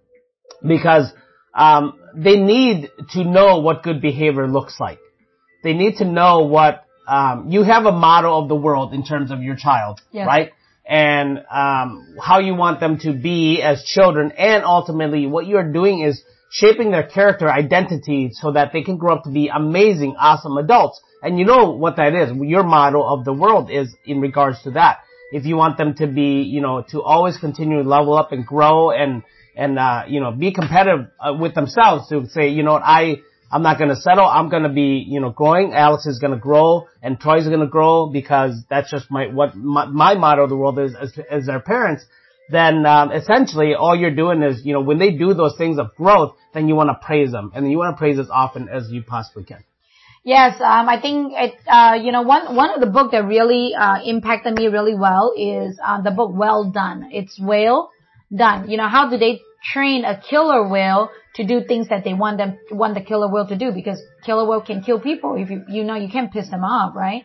because, 0.67 1.13
um, 1.55 1.99
they 2.15 2.37
need 2.37 2.91
to 3.11 3.25
know 3.25 3.59
what 3.59 3.83
good 3.83 4.01
behavior 4.01 4.47
looks 4.49 4.79
like. 4.81 4.99
They 5.63 5.75
need 5.75 5.97
to 5.99 6.05
know 6.05 6.41
what, 6.41 6.85
um, 7.07 7.49
you 7.51 7.63
have 7.63 7.85
a 7.85 7.93
model 7.93 8.39
of 8.39 8.49
the 8.49 8.55
world 8.55 8.95
in 8.95 9.05
terms 9.05 9.31
of 9.31 9.43
your 9.43 9.57
child, 9.57 10.01
Yes. 10.13 10.27
right? 10.27 10.53
And, 10.93 11.39
um, 11.51 12.19
how 12.21 12.41
you 12.41 12.55
want 12.55 12.79
them 12.79 12.99
to 12.99 13.15
be 13.15 13.63
as 13.63 13.83
children 13.83 14.31
and 14.33 14.63
ultimately 14.63 15.27
what 15.27 15.47
you're 15.47 15.73
doing 15.73 16.01
is 16.01 16.23
shaping 16.51 16.91
their 16.91 17.05
character 17.05 17.51
identity 17.51 18.31
so 18.35 18.53
that 18.53 18.75
they 18.75 18.83
can 18.83 18.99
grow 18.99 19.17
up 19.17 19.25
to 19.25 19.31
be 19.31 19.49
amazing, 19.49 20.17
awesome 20.19 20.59
adults. 20.59 21.01
And 21.23 21.39
you 21.39 21.47
know 21.47 21.71
what 21.71 21.97
that 21.97 22.15
is. 22.15 22.37
Your 22.37 22.63
model 22.63 23.09
of 23.09 23.25
the 23.25 23.33
world 23.33 23.71
is 23.71 23.95
in 24.05 24.21
regards 24.21 24.63
to 24.65 24.73
that. 24.73 24.99
If 25.33 25.47
you 25.47 25.57
want 25.57 25.79
them 25.79 25.95
to 25.95 26.07
be, 26.07 26.43
you 26.43 26.61
know, 26.61 26.85
to 26.91 27.01
always 27.01 27.39
continue 27.39 27.83
to 27.83 27.89
level 27.89 28.13
up 28.13 28.33
and 28.33 28.45
grow 28.45 28.91
and, 28.91 29.23
and, 29.57 29.79
uh, 29.79 30.03
you 30.09 30.21
know, 30.21 30.31
be 30.31 30.53
competitive 30.53 31.07
uh, 31.19 31.33
with 31.33 31.55
themselves 31.55 32.11
to 32.11 32.29
say, 32.29 32.51
you 32.51 32.63
know 32.65 32.75
what, 32.75 32.83
I, 32.85 33.23
I'm 33.53 33.63
not 33.63 33.79
gonna 33.79 33.97
settle. 33.97 34.25
I'm 34.25 34.49
gonna 34.49 34.73
be, 34.73 35.05
you 35.07 35.21
know, 35.21 35.29
growing. 35.29 35.75
Alex 35.75 36.07
is 36.07 36.19
gonna 36.19 36.39
grow 36.39 36.89
and 37.03 37.21
Troy's 37.21 37.47
gonna 37.47 37.67
grow 37.67 38.07
because 38.07 38.65
that's 38.71 38.91
just 38.91 39.11
my, 39.11 39.27
what 39.27 39.55
my, 39.55 39.85
my 39.85 40.15
motto 40.15 40.45
of 40.45 40.49
the 40.49 40.57
world 40.57 40.79
is 40.79 40.95
as, 40.99 41.13
as 41.31 41.47
their 41.47 41.61
parents. 41.61 42.05
Then, 42.49 42.87
um, 42.87 43.13
essentially 43.13 43.75
all 43.75 43.95
you're 43.95 44.15
doing 44.15 44.43
is, 44.43 44.65
you 44.65 44.73
know, 44.73 44.81
when 44.81 44.99
they 44.99 45.11
do 45.11 45.35
those 45.35 45.55
things 45.59 45.79
of 45.79 45.95
growth, 45.97 46.35
then 46.55 46.67
you 46.67 46.75
want 46.75 46.89
to 46.89 47.07
praise 47.07 47.31
them 47.31 47.53
and 47.55 47.65
then 47.65 47.71
you 47.71 47.77
want 47.77 47.95
to 47.95 47.99
praise 47.99 48.19
as 48.19 48.31
often 48.31 48.71
as 48.71 48.91
you 48.91 49.03
possibly 49.03 49.45
can. 49.45 49.63
Yes, 50.25 50.55
um, 50.61 50.89
I 50.89 51.01
think 51.01 51.33
it, 51.37 51.55
uh, 51.67 51.99
you 52.01 52.13
know, 52.13 52.23
one, 52.23 52.55
one 52.57 52.71
of 52.71 52.81
the 52.81 52.87
book 52.87 53.11
that 53.13 53.25
really, 53.25 53.75
uh, 53.79 53.99
impacted 54.05 54.57
me 54.57 54.69
really 54.69 54.95
well 54.95 55.35
is, 55.37 55.79
uh, 55.85 56.01
the 56.01 56.13
book 56.13 56.31
Well 56.33 56.71
Done. 56.71 57.11
It's 57.13 57.39
Well 57.41 57.91
Done. 58.35 58.71
You 58.71 58.77
know, 58.79 58.89
how 58.89 59.11
do 59.11 59.19
they 59.19 59.41
train 59.73 60.05
a 60.05 60.21
killer 60.21 60.69
whale 60.69 61.11
to 61.35 61.45
do 61.45 61.63
things 61.65 61.89
that 61.89 62.05
they 62.05 62.15
want 62.15 62.39
them, 62.39 62.59
want 62.71 62.95
the 62.95 63.01
killer 63.01 63.31
whale 63.31 63.47
to 63.47 63.57
do? 63.57 63.73
Because 63.73 64.03
killer 64.25 64.47
whale 64.47 64.63
can 64.63 64.83
kill 64.83 65.01
people 65.01 65.37
if 65.37 65.51
you, 65.51 65.65
you 65.69 65.85
know, 65.85 65.95
you 65.95 66.09
can't 66.09 66.33
piss 66.33 66.51
them 66.51 66.65
off, 66.65 66.95
right? 66.95 67.25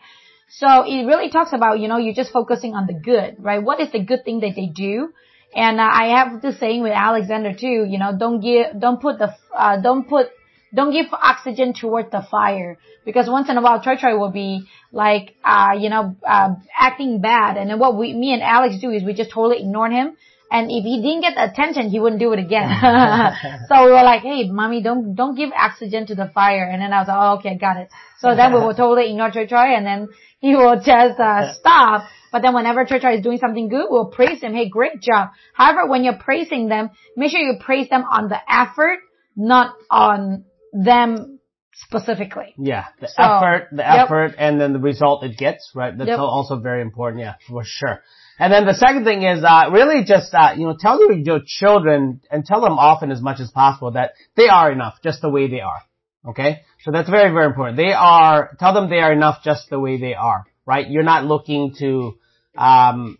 So 0.50 0.84
it 0.86 1.04
really 1.04 1.30
talks 1.30 1.52
about, 1.52 1.78
you 1.78 1.88
know, 1.88 1.98
you're 1.98 2.14
just 2.14 2.32
focusing 2.32 2.74
on 2.74 2.86
the 2.86 2.94
good, 2.94 3.36
right? 3.38 3.62
What 3.62 3.80
is 3.80 3.92
the 3.92 4.02
good 4.02 4.24
thing 4.24 4.40
that 4.40 4.54
they 4.56 4.66
do? 4.66 5.12
And 5.54 5.78
uh, 5.78 5.88
I 5.90 6.18
have 6.18 6.40
this 6.40 6.58
saying 6.58 6.82
with 6.82 6.92
Alexander 6.92 7.52
too, 7.52 7.86
you 7.88 7.98
know, 7.98 8.16
don't 8.18 8.40
give, 8.40 8.78
don't 8.78 9.00
put 9.00 9.18
the, 9.18 9.34
uh, 9.54 9.80
don't 9.80 10.08
put, 10.08 10.28
don't 10.74 10.92
give 10.92 11.06
oxygen 11.12 11.72
towards 11.72 12.10
the 12.10 12.26
fire 12.30 12.78
because 13.04 13.28
once 13.28 13.48
in 13.48 13.56
a 13.56 13.62
while 13.62 13.82
Troy 13.82 13.96
Troy 13.96 14.18
will 14.18 14.30
be 14.30 14.66
like, 14.92 15.34
uh, 15.42 15.72
you 15.78 15.88
know, 15.88 16.16
uh, 16.26 16.54
acting 16.78 17.20
bad. 17.20 17.56
And 17.56 17.70
then 17.70 17.78
what 17.78 17.96
we, 17.96 18.12
me 18.12 18.32
and 18.32 18.42
Alex 18.42 18.76
do 18.80 18.90
is 18.90 19.02
we 19.02 19.14
just 19.14 19.30
totally 19.30 19.60
ignore 19.60 19.90
him. 19.90 20.16
And 20.50 20.70
if 20.70 20.84
he 20.84 21.02
didn't 21.02 21.20
get 21.20 21.34
the 21.34 21.44
attention, 21.44 21.90
he 21.90 22.00
wouldn't 22.00 22.20
do 22.20 22.32
it 22.32 22.38
again. 22.38 22.68
so 23.68 23.84
we 23.84 23.90
were 23.90 24.02
like, 24.02 24.22
hey, 24.22 24.48
mommy, 24.50 24.82
don't, 24.82 25.14
don't 25.14 25.36
give 25.36 25.50
oxygen 25.52 26.06
to 26.06 26.14
the 26.14 26.30
fire. 26.34 26.64
And 26.64 26.80
then 26.80 26.92
I 26.92 27.00
was 27.00 27.08
like, 27.08 27.16
oh, 27.18 27.38
okay, 27.38 27.58
got 27.58 27.76
it. 27.76 27.88
So 28.18 28.34
then 28.34 28.52
we 28.54 28.60
will 28.60 28.74
totally 28.82 29.10
ignore 29.10 29.30
Troy 29.30 29.46
Troy 29.46 29.74
and 29.76 29.84
then 29.84 30.08
he 30.40 30.54
will 30.56 30.76
just, 30.76 31.20
uh, 31.20 31.52
stop. 31.54 32.04
But 32.32 32.42
then 32.42 32.54
whenever 32.54 32.84
Troy 32.84 32.98
Troy 32.98 33.16
is 33.16 33.22
doing 33.22 33.38
something 33.38 33.68
good, 33.68 33.86
we'll 33.88 34.10
praise 34.10 34.40
him. 34.40 34.54
Hey, 34.54 34.68
great 34.68 35.00
job. 35.00 35.30
However, 35.54 35.86
when 35.88 36.04
you're 36.04 36.18
praising 36.18 36.68
them, 36.68 36.90
make 37.16 37.30
sure 37.30 37.40
you 37.40 37.58
praise 37.60 37.88
them 37.88 38.04
on 38.04 38.28
the 38.28 38.38
effort, 38.50 38.98
not 39.36 39.74
on 39.90 40.44
them 40.72 41.38
specifically. 41.74 42.54
Yeah, 42.58 42.84
the 43.00 43.08
So, 43.08 43.22
effort, 43.22 43.68
the 43.70 43.82
yep. 43.82 44.06
effort, 44.06 44.34
and 44.38 44.60
then 44.60 44.72
the 44.72 44.78
result 44.80 45.24
it 45.24 45.36
gets, 45.38 45.70
right? 45.74 45.96
That's 45.96 46.08
Yep. 46.08 46.18
also 46.18 46.58
very 46.58 46.82
important, 46.82 47.22
yeah, 47.22 47.34
for 47.48 47.62
sure. 47.64 48.02
And 48.38 48.52
then 48.52 48.66
the 48.66 48.74
second 48.74 49.04
thing 49.04 49.22
is, 49.22 49.42
uh, 49.42 49.70
really 49.72 50.04
just, 50.04 50.32
uh, 50.32 50.52
you 50.56 50.66
know, 50.66 50.76
tell 50.78 51.00
your, 51.00 51.12
your 51.12 51.40
children 51.44 52.20
and 52.30 52.44
tell 52.44 52.60
them 52.60 52.74
often 52.74 53.10
as 53.10 53.20
much 53.20 53.40
as 53.40 53.50
possible 53.50 53.92
that 53.92 54.12
they 54.36 54.48
are 54.48 54.70
enough 54.70 54.94
just 55.02 55.20
the 55.22 55.28
way 55.28 55.48
they 55.48 55.60
are. 55.60 55.82
Okay? 56.24 56.60
So 56.84 56.92
that's 56.92 57.10
very, 57.10 57.32
very 57.32 57.46
important. 57.46 57.76
They 57.76 57.92
are, 57.92 58.56
tell 58.60 58.74
them 58.74 58.88
they 58.88 59.00
are 59.00 59.12
enough 59.12 59.42
just 59.42 59.68
the 59.70 59.80
way 59.80 59.98
they 59.98 60.14
are, 60.14 60.46
right? 60.66 60.88
You're 60.88 61.02
not 61.02 61.24
looking 61.24 61.74
to, 61.80 62.18
um, 62.56 63.18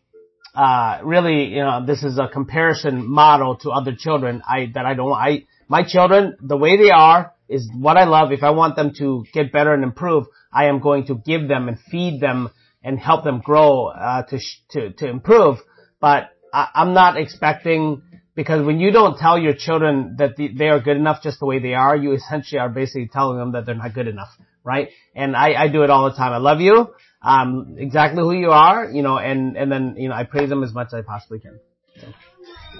uh, 0.54 1.00
really, 1.04 1.46
you 1.46 1.62
know, 1.62 1.84
this 1.84 2.02
is 2.02 2.18
a 2.18 2.28
comparison 2.28 3.08
model 3.08 3.56
to 3.58 3.70
other 3.70 3.94
children. 3.98 4.42
I, 4.46 4.70
that 4.74 4.86
I 4.86 4.94
don't, 4.94 5.12
I, 5.12 5.46
my 5.68 5.82
children, 5.86 6.36
the 6.40 6.56
way 6.56 6.76
they 6.76 6.90
are 6.90 7.32
is 7.48 7.68
what 7.74 7.96
I 7.96 8.04
love. 8.04 8.30
If 8.30 8.42
I 8.42 8.50
want 8.50 8.76
them 8.76 8.92
to 8.98 9.24
get 9.32 9.52
better 9.52 9.72
and 9.74 9.82
improve, 9.82 10.26
I 10.52 10.66
am 10.66 10.80
going 10.80 11.06
to 11.06 11.14
give 11.14 11.48
them 11.48 11.68
and 11.68 11.78
feed 11.90 12.20
them 12.20 12.50
and 12.82 12.98
help 12.98 13.24
them 13.24 13.40
grow, 13.40 13.86
uh, 13.88 14.22
to, 14.22 14.38
sh- 14.38 14.60
to, 14.70 14.92
to 14.92 15.08
improve. 15.08 15.58
But 16.00 16.30
I, 16.52 16.68
I'm 16.74 16.94
not 16.94 17.16
expecting, 17.16 18.02
because 18.34 18.64
when 18.64 18.78
you 18.80 18.90
don't 18.92 19.18
tell 19.18 19.38
your 19.38 19.54
children 19.54 20.16
that 20.18 20.36
the, 20.36 20.48
they 20.56 20.68
are 20.68 20.80
good 20.80 20.96
enough 20.96 21.22
just 21.22 21.40
the 21.40 21.46
way 21.46 21.58
they 21.58 21.74
are, 21.74 21.96
you 21.96 22.12
essentially 22.12 22.58
are 22.60 22.68
basically 22.68 23.08
telling 23.12 23.38
them 23.38 23.52
that 23.52 23.66
they're 23.66 23.74
not 23.74 23.94
good 23.94 24.06
enough, 24.08 24.28
right? 24.64 24.88
And 25.14 25.36
I, 25.36 25.54
I 25.64 25.68
do 25.68 25.82
it 25.82 25.90
all 25.90 26.08
the 26.10 26.16
time. 26.16 26.32
I 26.32 26.38
love 26.38 26.60
you, 26.60 26.88
um, 27.22 27.76
exactly 27.78 28.22
who 28.22 28.32
you 28.32 28.50
are, 28.50 28.88
you 28.90 29.02
know, 29.02 29.18
and, 29.18 29.56
and 29.56 29.70
then, 29.72 29.96
you 29.98 30.08
know, 30.08 30.14
I 30.14 30.24
praise 30.24 30.48
them 30.48 30.62
as 30.62 30.72
much 30.72 30.88
as 30.88 30.94
I 30.94 31.02
possibly 31.02 31.40
can. 31.40 31.58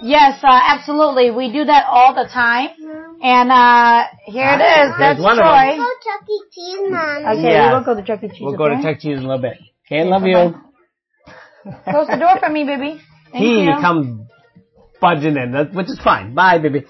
Yes, 0.01 0.39
uh, 0.43 0.47
absolutely. 0.49 1.29
We 1.31 1.51
do 1.51 1.65
that 1.65 1.85
all 1.89 2.13
the 2.15 2.29
time. 2.31 2.69
And 3.21 3.51
uh 3.51 4.03
here 4.27 4.47
it 4.47 4.63
is. 4.63 4.93
That's 4.97 5.19
one 5.21 5.37
of 5.37 5.43
Troy. 5.43 5.75
Go 5.75 5.85
Chuck 6.05 6.29
E. 6.29 6.41
Cheese, 6.53 6.79
Mom. 6.89 7.25
Okay, 7.25 7.41
Yeah. 7.51 7.67
we 7.67 7.77
will 7.79 7.83
go 7.83 7.95
to 7.95 8.03
Chuck 8.07 8.23
E. 8.23 8.29
Cheese. 8.29 8.37
We'll 8.39 8.55
go 8.55 8.69
to? 8.69 8.81
Chuck 8.81 8.95
E. 8.95 9.01
Cheese 9.01 9.17
in 9.17 9.25
a 9.25 9.27
little 9.27 9.41
bit. 9.41 9.57
Okay, 9.91 10.03
love 10.03 10.21
you. 10.23 10.53
Close 11.89 12.07
the 12.07 12.17
door 12.17 12.37
for 12.39 12.49
me, 12.49 12.63
baby. 12.63 13.01
Thank 13.31 13.43
he 13.43 13.65
you. 13.65 13.73
come 13.81 14.27
budging 15.01 15.35
in, 15.35 15.53
which 15.73 15.87
is 15.87 15.99
fine. 16.03 16.35
Bye, 16.35 16.59
baby. 16.59 16.85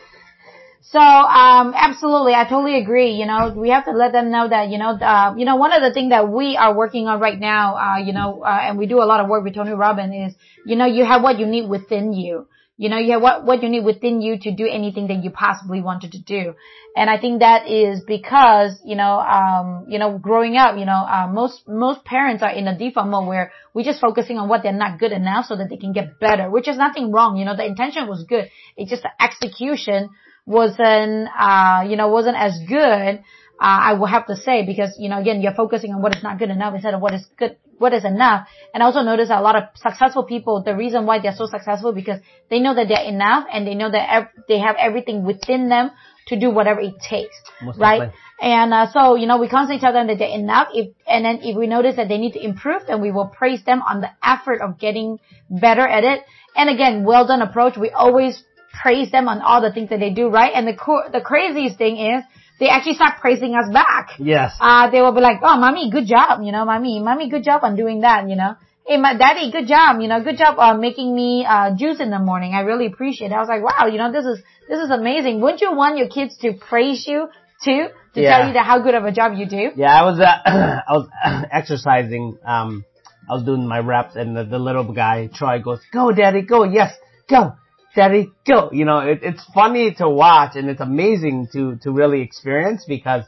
So, 0.81 0.99
um, 0.99 1.73
absolutely, 1.77 2.33
I 2.33 2.43
totally 2.43 2.75
agree. 2.81 3.11
You 3.11 3.25
know, 3.25 3.53
we 3.55 3.69
have 3.69 3.85
to 3.85 3.91
let 3.91 4.11
them 4.11 4.31
know 4.31 4.49
that, 4.49 4.69
you 4.69 4.77
know, 4.77 4.97
uh, 4.97 5.33
you 5.37 5.45
know, 5.45 5.55
one 5.55 5.71
of 5.71 5.81
the 5.81 5.93
things 5.93 6.09
that 6.09 6.27
we 6.29 6.57
are 6.57 6.75
working 6.75 7.07
on 7.07 7.21
right 7.21 7.39
now, 7.39 7.75
uh, 7.75 7.97
you 7.99 8.11
know, 8.11 8.41
uh, 8.43 8.59
and 8.63 8.77
we 8.77 8.85
do 8.85 8.97
a 8.97 9.05
lot 9.05 9.19
of 9.21 9.29
work 9.29 9.43
with 9.43 9.55
Tony 9.55 9.71
Robbins 9.71 10.33
is, 10.33 10.39
you 10.65 10.75
know, 10.75 10.85
you 10.85 11.05
have 11.05 11.21
what 11.21 11.39
you 11.39 11.45
need 11.45 11.69
within 11.69 12.11
you. 12.11 12.47
You 12.79 12.87
know, 12.87 12.97
you 12.97 13.11
have 13.11 13.21
what, 13.21 13.43
what 13.43 13.61
you 13.61 13.67
need 13.67 13.83
within 13.83 14.21
you 14.21 14.39
to 14.39 14.55
do 14.55 14.65
anything 14.65 15.07
that 15.07 15.21
you 15.21 15.31
possibly 15.31 15.81
wanted 15.81 16.13
to 16.13 16.21
do. 16.21 16.53
And 16.95 17.09
I 17.09 17.19
think 17.19 17.41
that 17.41 17.67
is 17.67 17.99
because, 18.07 18.79
you 18.85 18.95
know, 18.95 19.19
um, 19.19 19.87
you 19.89 19.99
know, 19.99 20.17
growing 20.17 20.55
up, 20.55 20.77
you 20.77 20.85
know, 20.85 20.93
uh, 20.93 21.27
most, 21.27 21.67
most 21.67 22.05
parents 22.05 22.41
are 22.41 22.51
in 22.51 22.69
a 22.69 22.77
default 22.77 23.09
mode 23.09 23.27
where 23.27 23.51
we're 23.73 23.83
just 23.83 23.99
focusing 23.99 24.37
on 24.37 24.47
what 24.47 24.63
they're 24.63 24.71
not 24.71 24.97
good 24.97 25.11
enough 25.11 25.47
so 25.47 25.57
that 25.57 25.69
they 25.69 25.75
can 25.75 25.91
get 25.91 26.21
better, 26.21 26.49
which 26.49 26.69
is 26.69 26.77
nothing 26.77 27.11
wrong. 27.11 27.35
You 27.35 27.43
know, 27.43 27.57
the 27.57 27.65
intention 27.65 28.07
was 28.07 28.23
good. 28.23 28.49
It's 28.77 28.89
just 28.89 29.03
the 29.03 29.11
execution 29.21 30.11
wasn't, 30.45 31.27
uh, 31.37 31.83
you 31.85 31.97
know, 31.97 32.07
wasn't 32.07 32.37
as 32.37 32.57
good. 32.65 33.19
Uh, 33.61 33.79
I 33.91 33.93
will 33.95 34.07
have 34.07 34.25
to 34.27 34.37
say 34.37 34.65
because, 34.65 34.95
you 34.97 35.09
know, 35.09 35.19
again, 35.19 35.41
you're 35.41 35.53
focusing 35.53 35.93
on 35.93 36.01
what 36.01 36.15
is 36.15 36.23
not 36.23 36.39
good 36.39 36.49
enough 36.49 36.75
instead 36.75 36.93
of 36.93 37.01
what 37.01 37.13
is 37.13 37.27
good, 37.37 37.57
what 37.79 37.93
is 37.93 38.05
enough. 38.05 38.47
And 38.73 38.83
I 38.83 38.85
also 38.85 39.01
notice 39.01 39.29
that 39.29 39.39
a 39.39 39.41
lot 39.41 39.55
of 39.55 39.63
successful 39.75 40.23
people, 40.23 40.61
the 40.63 40.75
reason 40.75 41.05
why 41.05 41.19
they're 41.19 41.35
so 41.35 41.47
successful 41.47 41.91
because 41.93 42.19
they 42.49 42.59
know 42.59 42.75
that 42.75 42.87
they're 42.87 43.07
enough 43.07 43.47
and 43.51 43.65
they 43.65 43.75
know 43.75 43.89
that 43.89 44.13
ev- 44.13 44.43
they 44.47 44.59
have 44.59 44.75
everything 44.77 45.23
within 45.25 45.69
them 45.69 45.91
to 46.27 46.39
do 46.39 46.51
whatever 46.51 46.79
it 46.79 46.93
takes. 46.99 47.35
Most 47.61 47.79
right? 47.79 48.11
And 48.41 48.73
uh, 48.73 48.91
so, 48.91 49.15
you 49.15 49.27
know, 49.27 49.37
we 49.37 49.49
constantly 49.49 49.81
tell 49.81 49.91
them 49.91 50.07
that 50.07 50.19
they're 50.19 50.37
enough. 50.37 50.69
If 50.73 50.93
and 51.07 51.25
then 51.25 51.39
if 51.41 51.57
we 51.57 51.67
notice 51.67 51.95
that 51.97 52.07
they 52.07 52.17
need 52.17 52.33
to 52.33 52.43
improve, 52.43 52.83
then 52.87 53.01
we 53.01 53.11
will 53.11 53.27
praise 53.27 53.63
them 53.65 53.81
on 53.81 54.01
the 54.01 54.09
effort 54.23 54.61
of 54.61 54.79
getting 54.79 55.19
better 55.49 55.85
at 55.85 56.03
it. 56.03 56.23
And 56.55 56.69
again, 56.69 57.03
well 57.03 57.27
done 57.27 57.41
approach. 57.41 57.77
We 57.77 57.89
always 57.89 58.43
praise 58.81 59.11
them 59.11 59.27
on 59.27 59.41
all 59.41 59.61
the 59.61 59.73
things 59.73 59.89
that 59.89 59.99
they 59.99 60.11
do 60.11 60.29
right. 60.29 60.53
And 60.53 60.67
the 60.67 60.73
co- 60.73 61.09
the 61.11 61.21
craziest 61.21 61.77
thing 61.77 61.97
is 61.97 62.23
they 62.59 62.67
actually 62.69 62.95
start 62.95 63.19
praising 63.21 63.55
us 63.55 63.71
back. 63.73 64.09
Yes. 64.19 64.55
Uh, 64.59 64.89
they 64.89 65.01
will 65.01 65.13
be 65.13 65.21
like, 65.21 65.39
"Oh, 65.43 65.57
mommy, 65.57 65.89
good 65.91 66.05
job," 66.07 66.41
you 66.43 66.51
know, 66.51 66.65
"Mommy, 66.65 66.99
mommy, 66.99 67.29
good 67.29 67.43
job 67.43 67.63
on 67.63 67.75
doing 67.75 68.01
that," 68.01 68.29
you 68.29 68.35
know. 68.35 68.55
Hey, 68.85 68.97
my 68.97 69.15
daddy, 69.15 69.51
good 69.51 69.67
job, 69.67 70.01
you 70.01 70.07
know, 70.07 70.23
good 70.23 70.37
job 70.37 70.57
on 70.57 70.81
making 70.81 71.15
me 71.15 71.45
uh 71.47 71.75
juice 71.75 71.99
in 71.99 72.09
the 72.09 72.19
morning. 72.19 72.53
I 72.55 72.61
really 72.61 72.87
appreciate 72.87 73.31
it. 73.31 73.35
I 73.35 73.39
was 73.39 73.47
like, 73.47 73.63
wow, 73.63 73.85
you 73.87 73.97
know, 73.99 74.11
this 74.11 74.25
is 74.25 74.41
this 74.67 74.79
is 74.79 74.89
amazing. 74.89 75.41
Wouldn't 75.41 75.61
you 75.61 75.73
want 75.75 75.97
your 75.97 76.07
kids 76.09 76.37
to 76.39 76.53
praise 76.53 77.05
you 77.07 77.27
too, 77.63 77.87
to 78.15 78.21
Yeah. 78.21 78.29
tell 78.37 78.47
you 78.47 78.53
that 78.53 78.65
how 78.65 78.79
good 78.79 78.95
of 78.95 79.03
a 79.05 79.11
job 79.11 79.33
you 79.35 79.45
do? 79.45 79.71
Yeah, 79.75 79.93
I 80.01 80.03
was 80.05 80.19
uh, 80.19 80.25
I 80.87 80.93
was 80.97 81.07
exercising. 81.51 82.37
Um, 82.45 82.83
I 83.29 83.33
was 83.33 83.43
doing 83.43 83.67
my 83.67 83.77
reps, 83.79 84.15
and 84.15 84.35
the, 84.35 84.43
the 84.43 84.57
little 84.57 84.91
guy 84.91 85.29
Troy 85.31 85.59
goes, 85.61 85.81
"Go, 85.93 86.11
daddy, 86.11 86.41
go! 86.41 86.63
Yes, 86.63 86.91
go, 87.29 87.53
go!" 87.95 88.69
You 88.71 88.85
know, 88.85 88.99
it, 88.99 89.19
it's 89.23 89.43
funny 89.53 89.93
to 89.95 90.09
watch, 90.09 90.55
and 90.55 90.69
it's 90.69 90.81
amazing 90.81 91.49
to 91.53 91.77
to 91.83 91.91
really 91.91 92.21
experience 92.21 92.85
because 92.87 93.23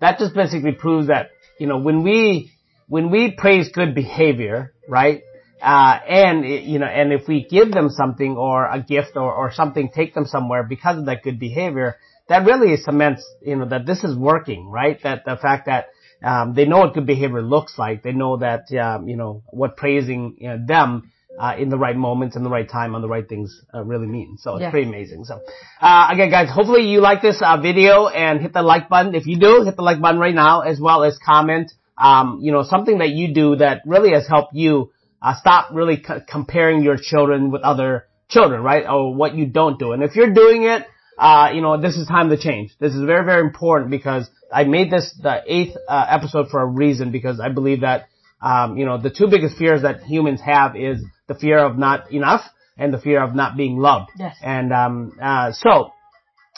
that 0.00 0.18
just 0.18 0.34
basically 0.34 0.72
proves 0.72 1.08
that 1.08 1.30
you 1.58 1.66
know 1.66 1.78
when 1.78 2.02
we 2.02 2.50
when 2.88 3.10
we 3.10 3.30
praise 3.30 3.70
good 3.72 3.94
behavior, 3.94 4.72
right? 4.88 5.22
Uh, 5.62 5.98
and 6.08 6.44
it- 6.44 6.64
you 6.64 6.78
know, 6.78 6.86
and 6.86 7.12
if 7.12 7.28
we 7.28 7.44
give 7.44 7.70
them 7.70 7.88
something 7.90 8.36
or 8.36 8.66
a 8.66 8.80
gift 8.80 9.16
or, 9.16 9.32
or 9.32 9.52
something, 9.52 9.90
take 9.94 10.14
them 10.14 10.24
somewhere 10.26 10.64
because 10.64 10.98
of 10.98 11.06
that 11.06 11.22
good 11.22 11.38
behavior, 11.38 11.96
that 12.28 12.44
really 12.46 12.76
cements, 12.76 13.24
you 13.42 13.56
know, 13.56 13.66
that 13.66 13.86
this 13.86 14.02
is 14.02 14.16
working, 14.16 14.68
right? 14.70 14.98
That 15.02 15.24
the 15.24 15.36
fact 15.36 15.66
that 15.66 15.88
um, 16.24 16.54
they 16.54 16.64
know 16.66 16.78
what 16.78 16.94
good 16.94 17.06
behavior 17.06 17.42
looks 17.42 17.78
like, 17.78 18.02
they 18.02 18.12
know 18.12 18.38
that, 18.38 18.72
um, 18.72 19.08
you 19.08 19.16
know, 19.16 19.42
what 19.50 19.76
praising 19.76 20.36
you 20.38 20.48
know, 20.48 20.58
them 20.66 21.12
uh, 21.38 21.54
in 21.58 21.68
the 21.68 21.78
right 21.78 21.96
moments, 21.96 22.36
in 22.36 22.42
the 22.42 22.50
right 22.50 22.68
time, 22.68 22.94
on 22.94 23.02
the 23.02 23.08
right 23.08 23.28
things 23.28 23.60
uh, 23.74 23.82
really 23.84 24.06
mean. 24.06 24.36
So 24.38 24.54
it's 24.56 24.62
Yeah. 24.62 24.70
pretty 24.70 24.88
amazing. 24.88 25.24
So 25.24 25.40
uh, 25.80 26.08
again, 26.10 26.30
guys, 26.30 26.48
hopefully 26.50 26.88
you 26.90 27.00
like 27.00 27.22
this 27.22 27.40
uh, 27.42 27.56
video 27.60 28.08
and 28.08 28.40
hit 28.40 28.52
the 28.52 28.62
like 28.62 28.88
button. 28.88 29.14
If 29.14 29.26
you 29.26 29.38
do, 29.38 29.62
hit 29.64 29.76
the 29.76 29.82
like 29.82 30.00
button 30.00 30.20
right 30.20 30.34
now, 30.34 30.60
as 30.60 30.80
well 30.80 31.04
as 31.04 31.18
comment. 31.24 31.72
Um, 31.96 32.38
you 32.42 32.50
know, 32.52 32.62
something 32.62 32.98
that 32.98 33.10
you 33.10 33.34
do 33.34 33.56
that 33.56 33.82
really 33.86 34.12
has 34.12 34.26
helped 34.26 34.54
you 34.54 34.90
uh, 35.22 35.34
stop 35.38 35.68
really 35.72 35.96
c- 35.96 36.14
comparing 36.26 36.82
your 36.82 36.96
children 36.96 37.50
with 37.50 37.62
other 37.62 38.06
children, 38.28 38.62
right? 38.62 38.84
Or 38.88 39.14
what 39.14 39.34
you 39.34 39.46
don't 39.46 39.78
do. 39.78 39.92
And 39.92 40.02
if 40.02 40.16
you're 40.16 40.32
doing 40.32 40.64
it, 40.64 40.86
uh, 41.18 41.50
you 41.54 41.60
know, 41.60 41.78
this 41.80 41.96
is 41.96 42.06
time 42.08 42.30
to 42.30 42.38
change. 42.38 42.70
This 42.80 42.94
is 42.94 43.02
very, 43.04 43.24
very 43.26 43.42
important 43.42 43.90
because 43.90 44.30
I 44.50 44.64
made 44.64 44.90
this 44.90 45.12
the 45.22 45.42
eighth 45.46 45.76
uh, 45.86 46.06
episode 46.08 46.48
for 46.50 46.60
a 46.62 46.66
reason 46.66 47.12
because 47.12 47.38
I 47.38 47.50
believe 47.50 47.82
that, 47.82 48.08
um, 48.40 48.76
you 48.76 48.86
know, 48.86 49.00
the 49.00 49.10
two 49.10 49.28
biggest 49.28 49.56
fears 49.56 49.82
that 49.82 50.02
humans 50.02 50.40
have 50.40 50.76
is 50.76 51.02
the 51.26 51.34
fear 51.34 51.58
of 51.58 51.76
not 51.76 52.12
enough 52.12 52.42
and 52.76 52.92
the 52.92 52.98
fear 52.98 53.22
of 53.22 53.34
not 53.34 53.56
being 53.56 53.76
loved. 53.76 54.10
Yes. 54.18 54.36
And 54.42 54.72
um, 54.72 55.12
uh, 55.20 55.52
so 55.52 55.92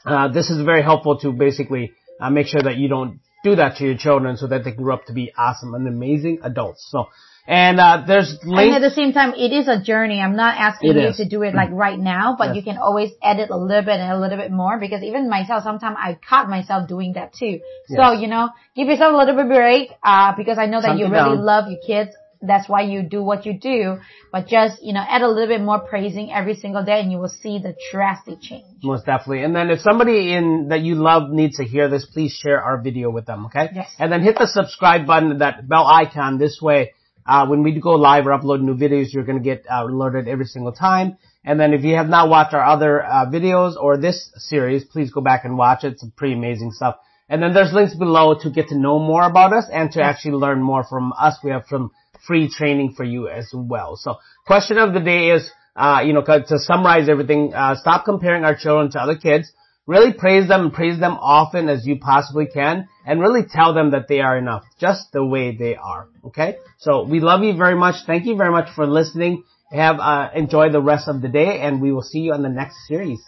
uh, 0.07 0.29
this 0.29 0.51
is 0.51 0.65
very 0.65 0.83
helpful 0.83 1.19
to 1.19 1.33
basically 1.33 1.93
uh, 2.21 2.31
make 2.31 2.47
sure 2.47 2.63
that 2.63 2.77
you 2.77 2.89
don't 2.89 3.21
do 3.45 3.57
that 3.57 3.77
to 3.79 3.85
your 3.85 3.97
children 3.97 4.37
so 4.37 4.47
that 4.47 4.65
they 4.65 4.71
grow 4.71 4.95
up 4.95 5.07
to 5.07 5.13
be 5.13 5.33
awesome 5.37 5.75
and 5.75 5.87
amazing 5.89 6.39
adults. 6.43 6.87
So, 6.91 7.07
and 7.47 7.81
uh, 7.81 8.05
there's 8.07 8.39
And 8.43 8.75
at 8.75 8.81
the 8.81 8.91
same 8.95 9.13
time, 9.13 9.35
it 9.37 9.53
is 9.53 9.67
a 9.69 9.81
journey. 9.83 10.21
I'm 10.21 10.37
not 10.37 10.57
asking 10.59 10.91
It 10.91 10.97
you 10.97 11.09
is. 11.09 11.17
to 11.17 11.29
do 11.29 11.43
it 11.43 11.55
like 11.55 11.71
right 11.73 11.99
now, 11.99 12.37
but 12.39 12.49
Yes. 12.49 12.57
you 12.57 12.63
can 12.63 12.79
always 12.79 13.11
edit 13.23 13.51
a 13.51 13.57
little 13.57 13.83
bit 13.83 13.99
and 13.99 14.13
a 14.13 14.19
little 14.19 14.39
bit 14.39 14.51
more 14.53 14.79
because 14.79 15.03
even 15.03 15.29
myself, 15.29 15.65
sometimes 15.65 15.97
I 15.99 16.19
caught 16.29 16.49
myself 16.49 16.89
doing 16.89 17.15
that 17.15 17.33
too. 17.33 17.61
So, 17.89 18.13
Yes. 18.13 18.21
you 18.23 18.29
know, 18.29 18.51
give 18.77 18.87
yourself 18.89 19.13
a 19.15 19.17
little 19.17 19.35
bit 19.37 19.49
break, 19.49 19.91
uh, 20.05 20.35
because 20.37 20.59
I 20.59 20.67
know 20.67 20.81
that 20.81 20.99
you 20.99 21.07
really 21.07 21.37
down. 21.37 21.45
love 21.45 21.65
your 21.69 21.81
kids. 21.87 22.15
That's 22.45 22.69
why 22.69 22.81
you 22.83 23.03
do 23.05 23.23
what 23.23 23.47
you 23.47 23.53
do, 23.57 23.99
but 24.33 24.49
just, 24.49 24.83
you 24.83 24.93
know, 24.93 25.05
add 25.09 25.23
a 25.23 25.29
little 25.29 25.47
bit 25.47 25.61
more 25.63 25.79
praising 25.79 26.33
every 26.33 26.55
single 26.57 26.83
day 26.85 26.99
and 27.01 27.13
you 27.13 27.19
will 27.19 27.29
see 27.29 27.61
the 27.61 27.77
drastic 27.93 28.41
change. 28.41 28.65
Most 28.83 29.07
definitely. 29.07 29.45
And 29.45 29.55
then 29.55 29.71
if 29.71 29.79
somebody 29.81 30.33
in 30.33 30.67
that 30.71 30.81
you 30.81 30.97
love 30.97 31.31
needs 31.31 31.59
to 31.59 31.65
hear 31.65 31.89
this, 31.89 32.05
please 32.05 32.33
share 32.33 32.61
our 32.61 32.79
video 32.83 33.11
with 33.11 33.27
them, 33.27 33.47
okay? 33.47 33.69
Yes. 33.73 33.95
And 33.97 34.11
then 34.11 34.23
hit 34.23 34.37
the 34.39 34.49
subscribe 34.49 35.07
button, 35.07 35.39
that 35.39 35.69
bell 35.69 35.87
icon. 35.87 36.39
This 36.39 36.59
way, 36.61 36.95
uh, 37.27 37.47
when 37.47 37.63
we 37.63 37.79
go 37.79 37.93
live 37.93 38.27
or 38.27 38.31
upload 38.31 38.63
new 38.63 38.75
videos, 38.75 39.13
you're 39.13 39.25
going 39.25 39.39
to 39.39 39.45
get 39.45 39.65
uh, 39.71 39.85
alerted 39.85 40.29
every 40.29 40.47
single 40.47 40.73
time. 40.73 41.17
And 41.45 41.59
then 41.59 41.73
if 41.73 41.83
you 41.85 41.97
have 41.97 42.09
not 42.09 42.29
watched 42.29 42.55
our 42.55 42.65
other 42.65 43.05
uh, 43.05 43.27
videos 43.27 43.77
or 43.77 43.97
this 43.97 44.31
series, 44.37 44.85
please 44.85 45.11
go 45.11 45.21
back 45.21 45.45
and 45.45 45.57
watch 45.57 45.85
it. 45.85 45.93
It's 45.93 46.05
pretty 46.17 46.35
amazing 46.35 46.73
stuff. 46.73 46.97
And 47.29 47.43
then 47.43 47.55
there's 47.55 47.73
links 47.73 47.95
below 47.95 48.39
to 48.43 48.51
get 48.51 48.69
to 48.69 48.79
know 48.79 48.99
more 48.99 49.25
about 49.25 49.53
us 49.53 49.65
and 49.73 49.91
to 49.93 50.03
actually 50.03 50.33
learn 50.33 50.63
more 50.63 50.85
from 50.85 51.13
us. 51.19 51.39
We 51.43 51.51
have 51.51 51.65
some 51.69 51.91
free 52.27 52.49
training 52.49 52.95
for 52.97 53.05
you 53.05 53.29
as 53.29 53.51
well. 53.55 53.97
So 53.97 54.17
question 54.47 54.79
of 54.79 54.93
the 54.93 55.01
day 55.01 55.31
is, 55.31 55.51
uh, 55.75 56.03
you 56.05 56.13
know, 56.13 56.23
to 56.23 56.59
summarize 56.59 57.09
everything, 57.09 57.55
uh, 57.55 57.77
stop 57.77 58.05
comparing 58.05 58.45
our 58.45 58.55
children 58.55 58.91
to 58.93 59.01
other 59.01 59.17
kids. 59.17 59.51
Really 59.87 60.13
praise 60.13 60.47
them 60.47 60.61
and 60.61 60.73
praise 60.73 61.01
them 61.01 61.13
often 61.21 61.69
as 61.69 61.87
you 61.87 61.99
possibly 61.99 62.47
can 62.47 62.89
and 63.07 63.21
really 63.21 63.45
tell 63.45 63.75
them 63.75 63.91
that 63.91 64.09
they 64.09 64.21
are 64.21 64.37
enough 64.37 64.65
just 64.79 65.13
the 65.13 65.25
way 65.25 65.57
they 65.57 65.77
are. 65.77 66.09
Okay? 66.27 66.57
So 66.79 67.03
we 67.03 67.21
love 67.21 67.43
you 67.43 67.55
very 67.55 67.75
much. 67.75 68.05
Thank 68.07 68.27
you 68.27 68.37
very 68.37 68.51
much 68.51 68.71
for 68.71 68.87
listening. 68.87 69.45
Have, 69.71 70.01
uh, 70.01 70.31
enjoy 70.35 70.71
the 70.71 70.83
rest 70.83 71.09
of 71.09 71.23
the 71.23 71.29
day 71.29 71.61
and 71.61 71.81
we 71.81 71.93
will 71.93 72.03
see 72.03 72.21
you 72.21 72.33
on 72.33 72.43
the 72.43 72.49
next 72.49 72.77
series. 72.87 73.21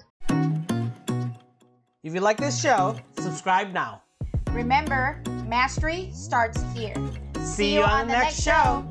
If 2.02 2.12
you 2.12 2.20
like 2.20 2.36
this 2.36 2.60
show, 2.60 2.96
subscribe 3.18 3.72
now. 3.72 4.02
Remember, 4.50 5.22
mastery 5.46 6.10
starts 6.12 6.62
here. 6.74 6.94
See 7.42 7.74
you 7.74 7.82
on 7.82 8.08
the 8.08 8.12
next 8.12 8.42
show. 8.42 8.86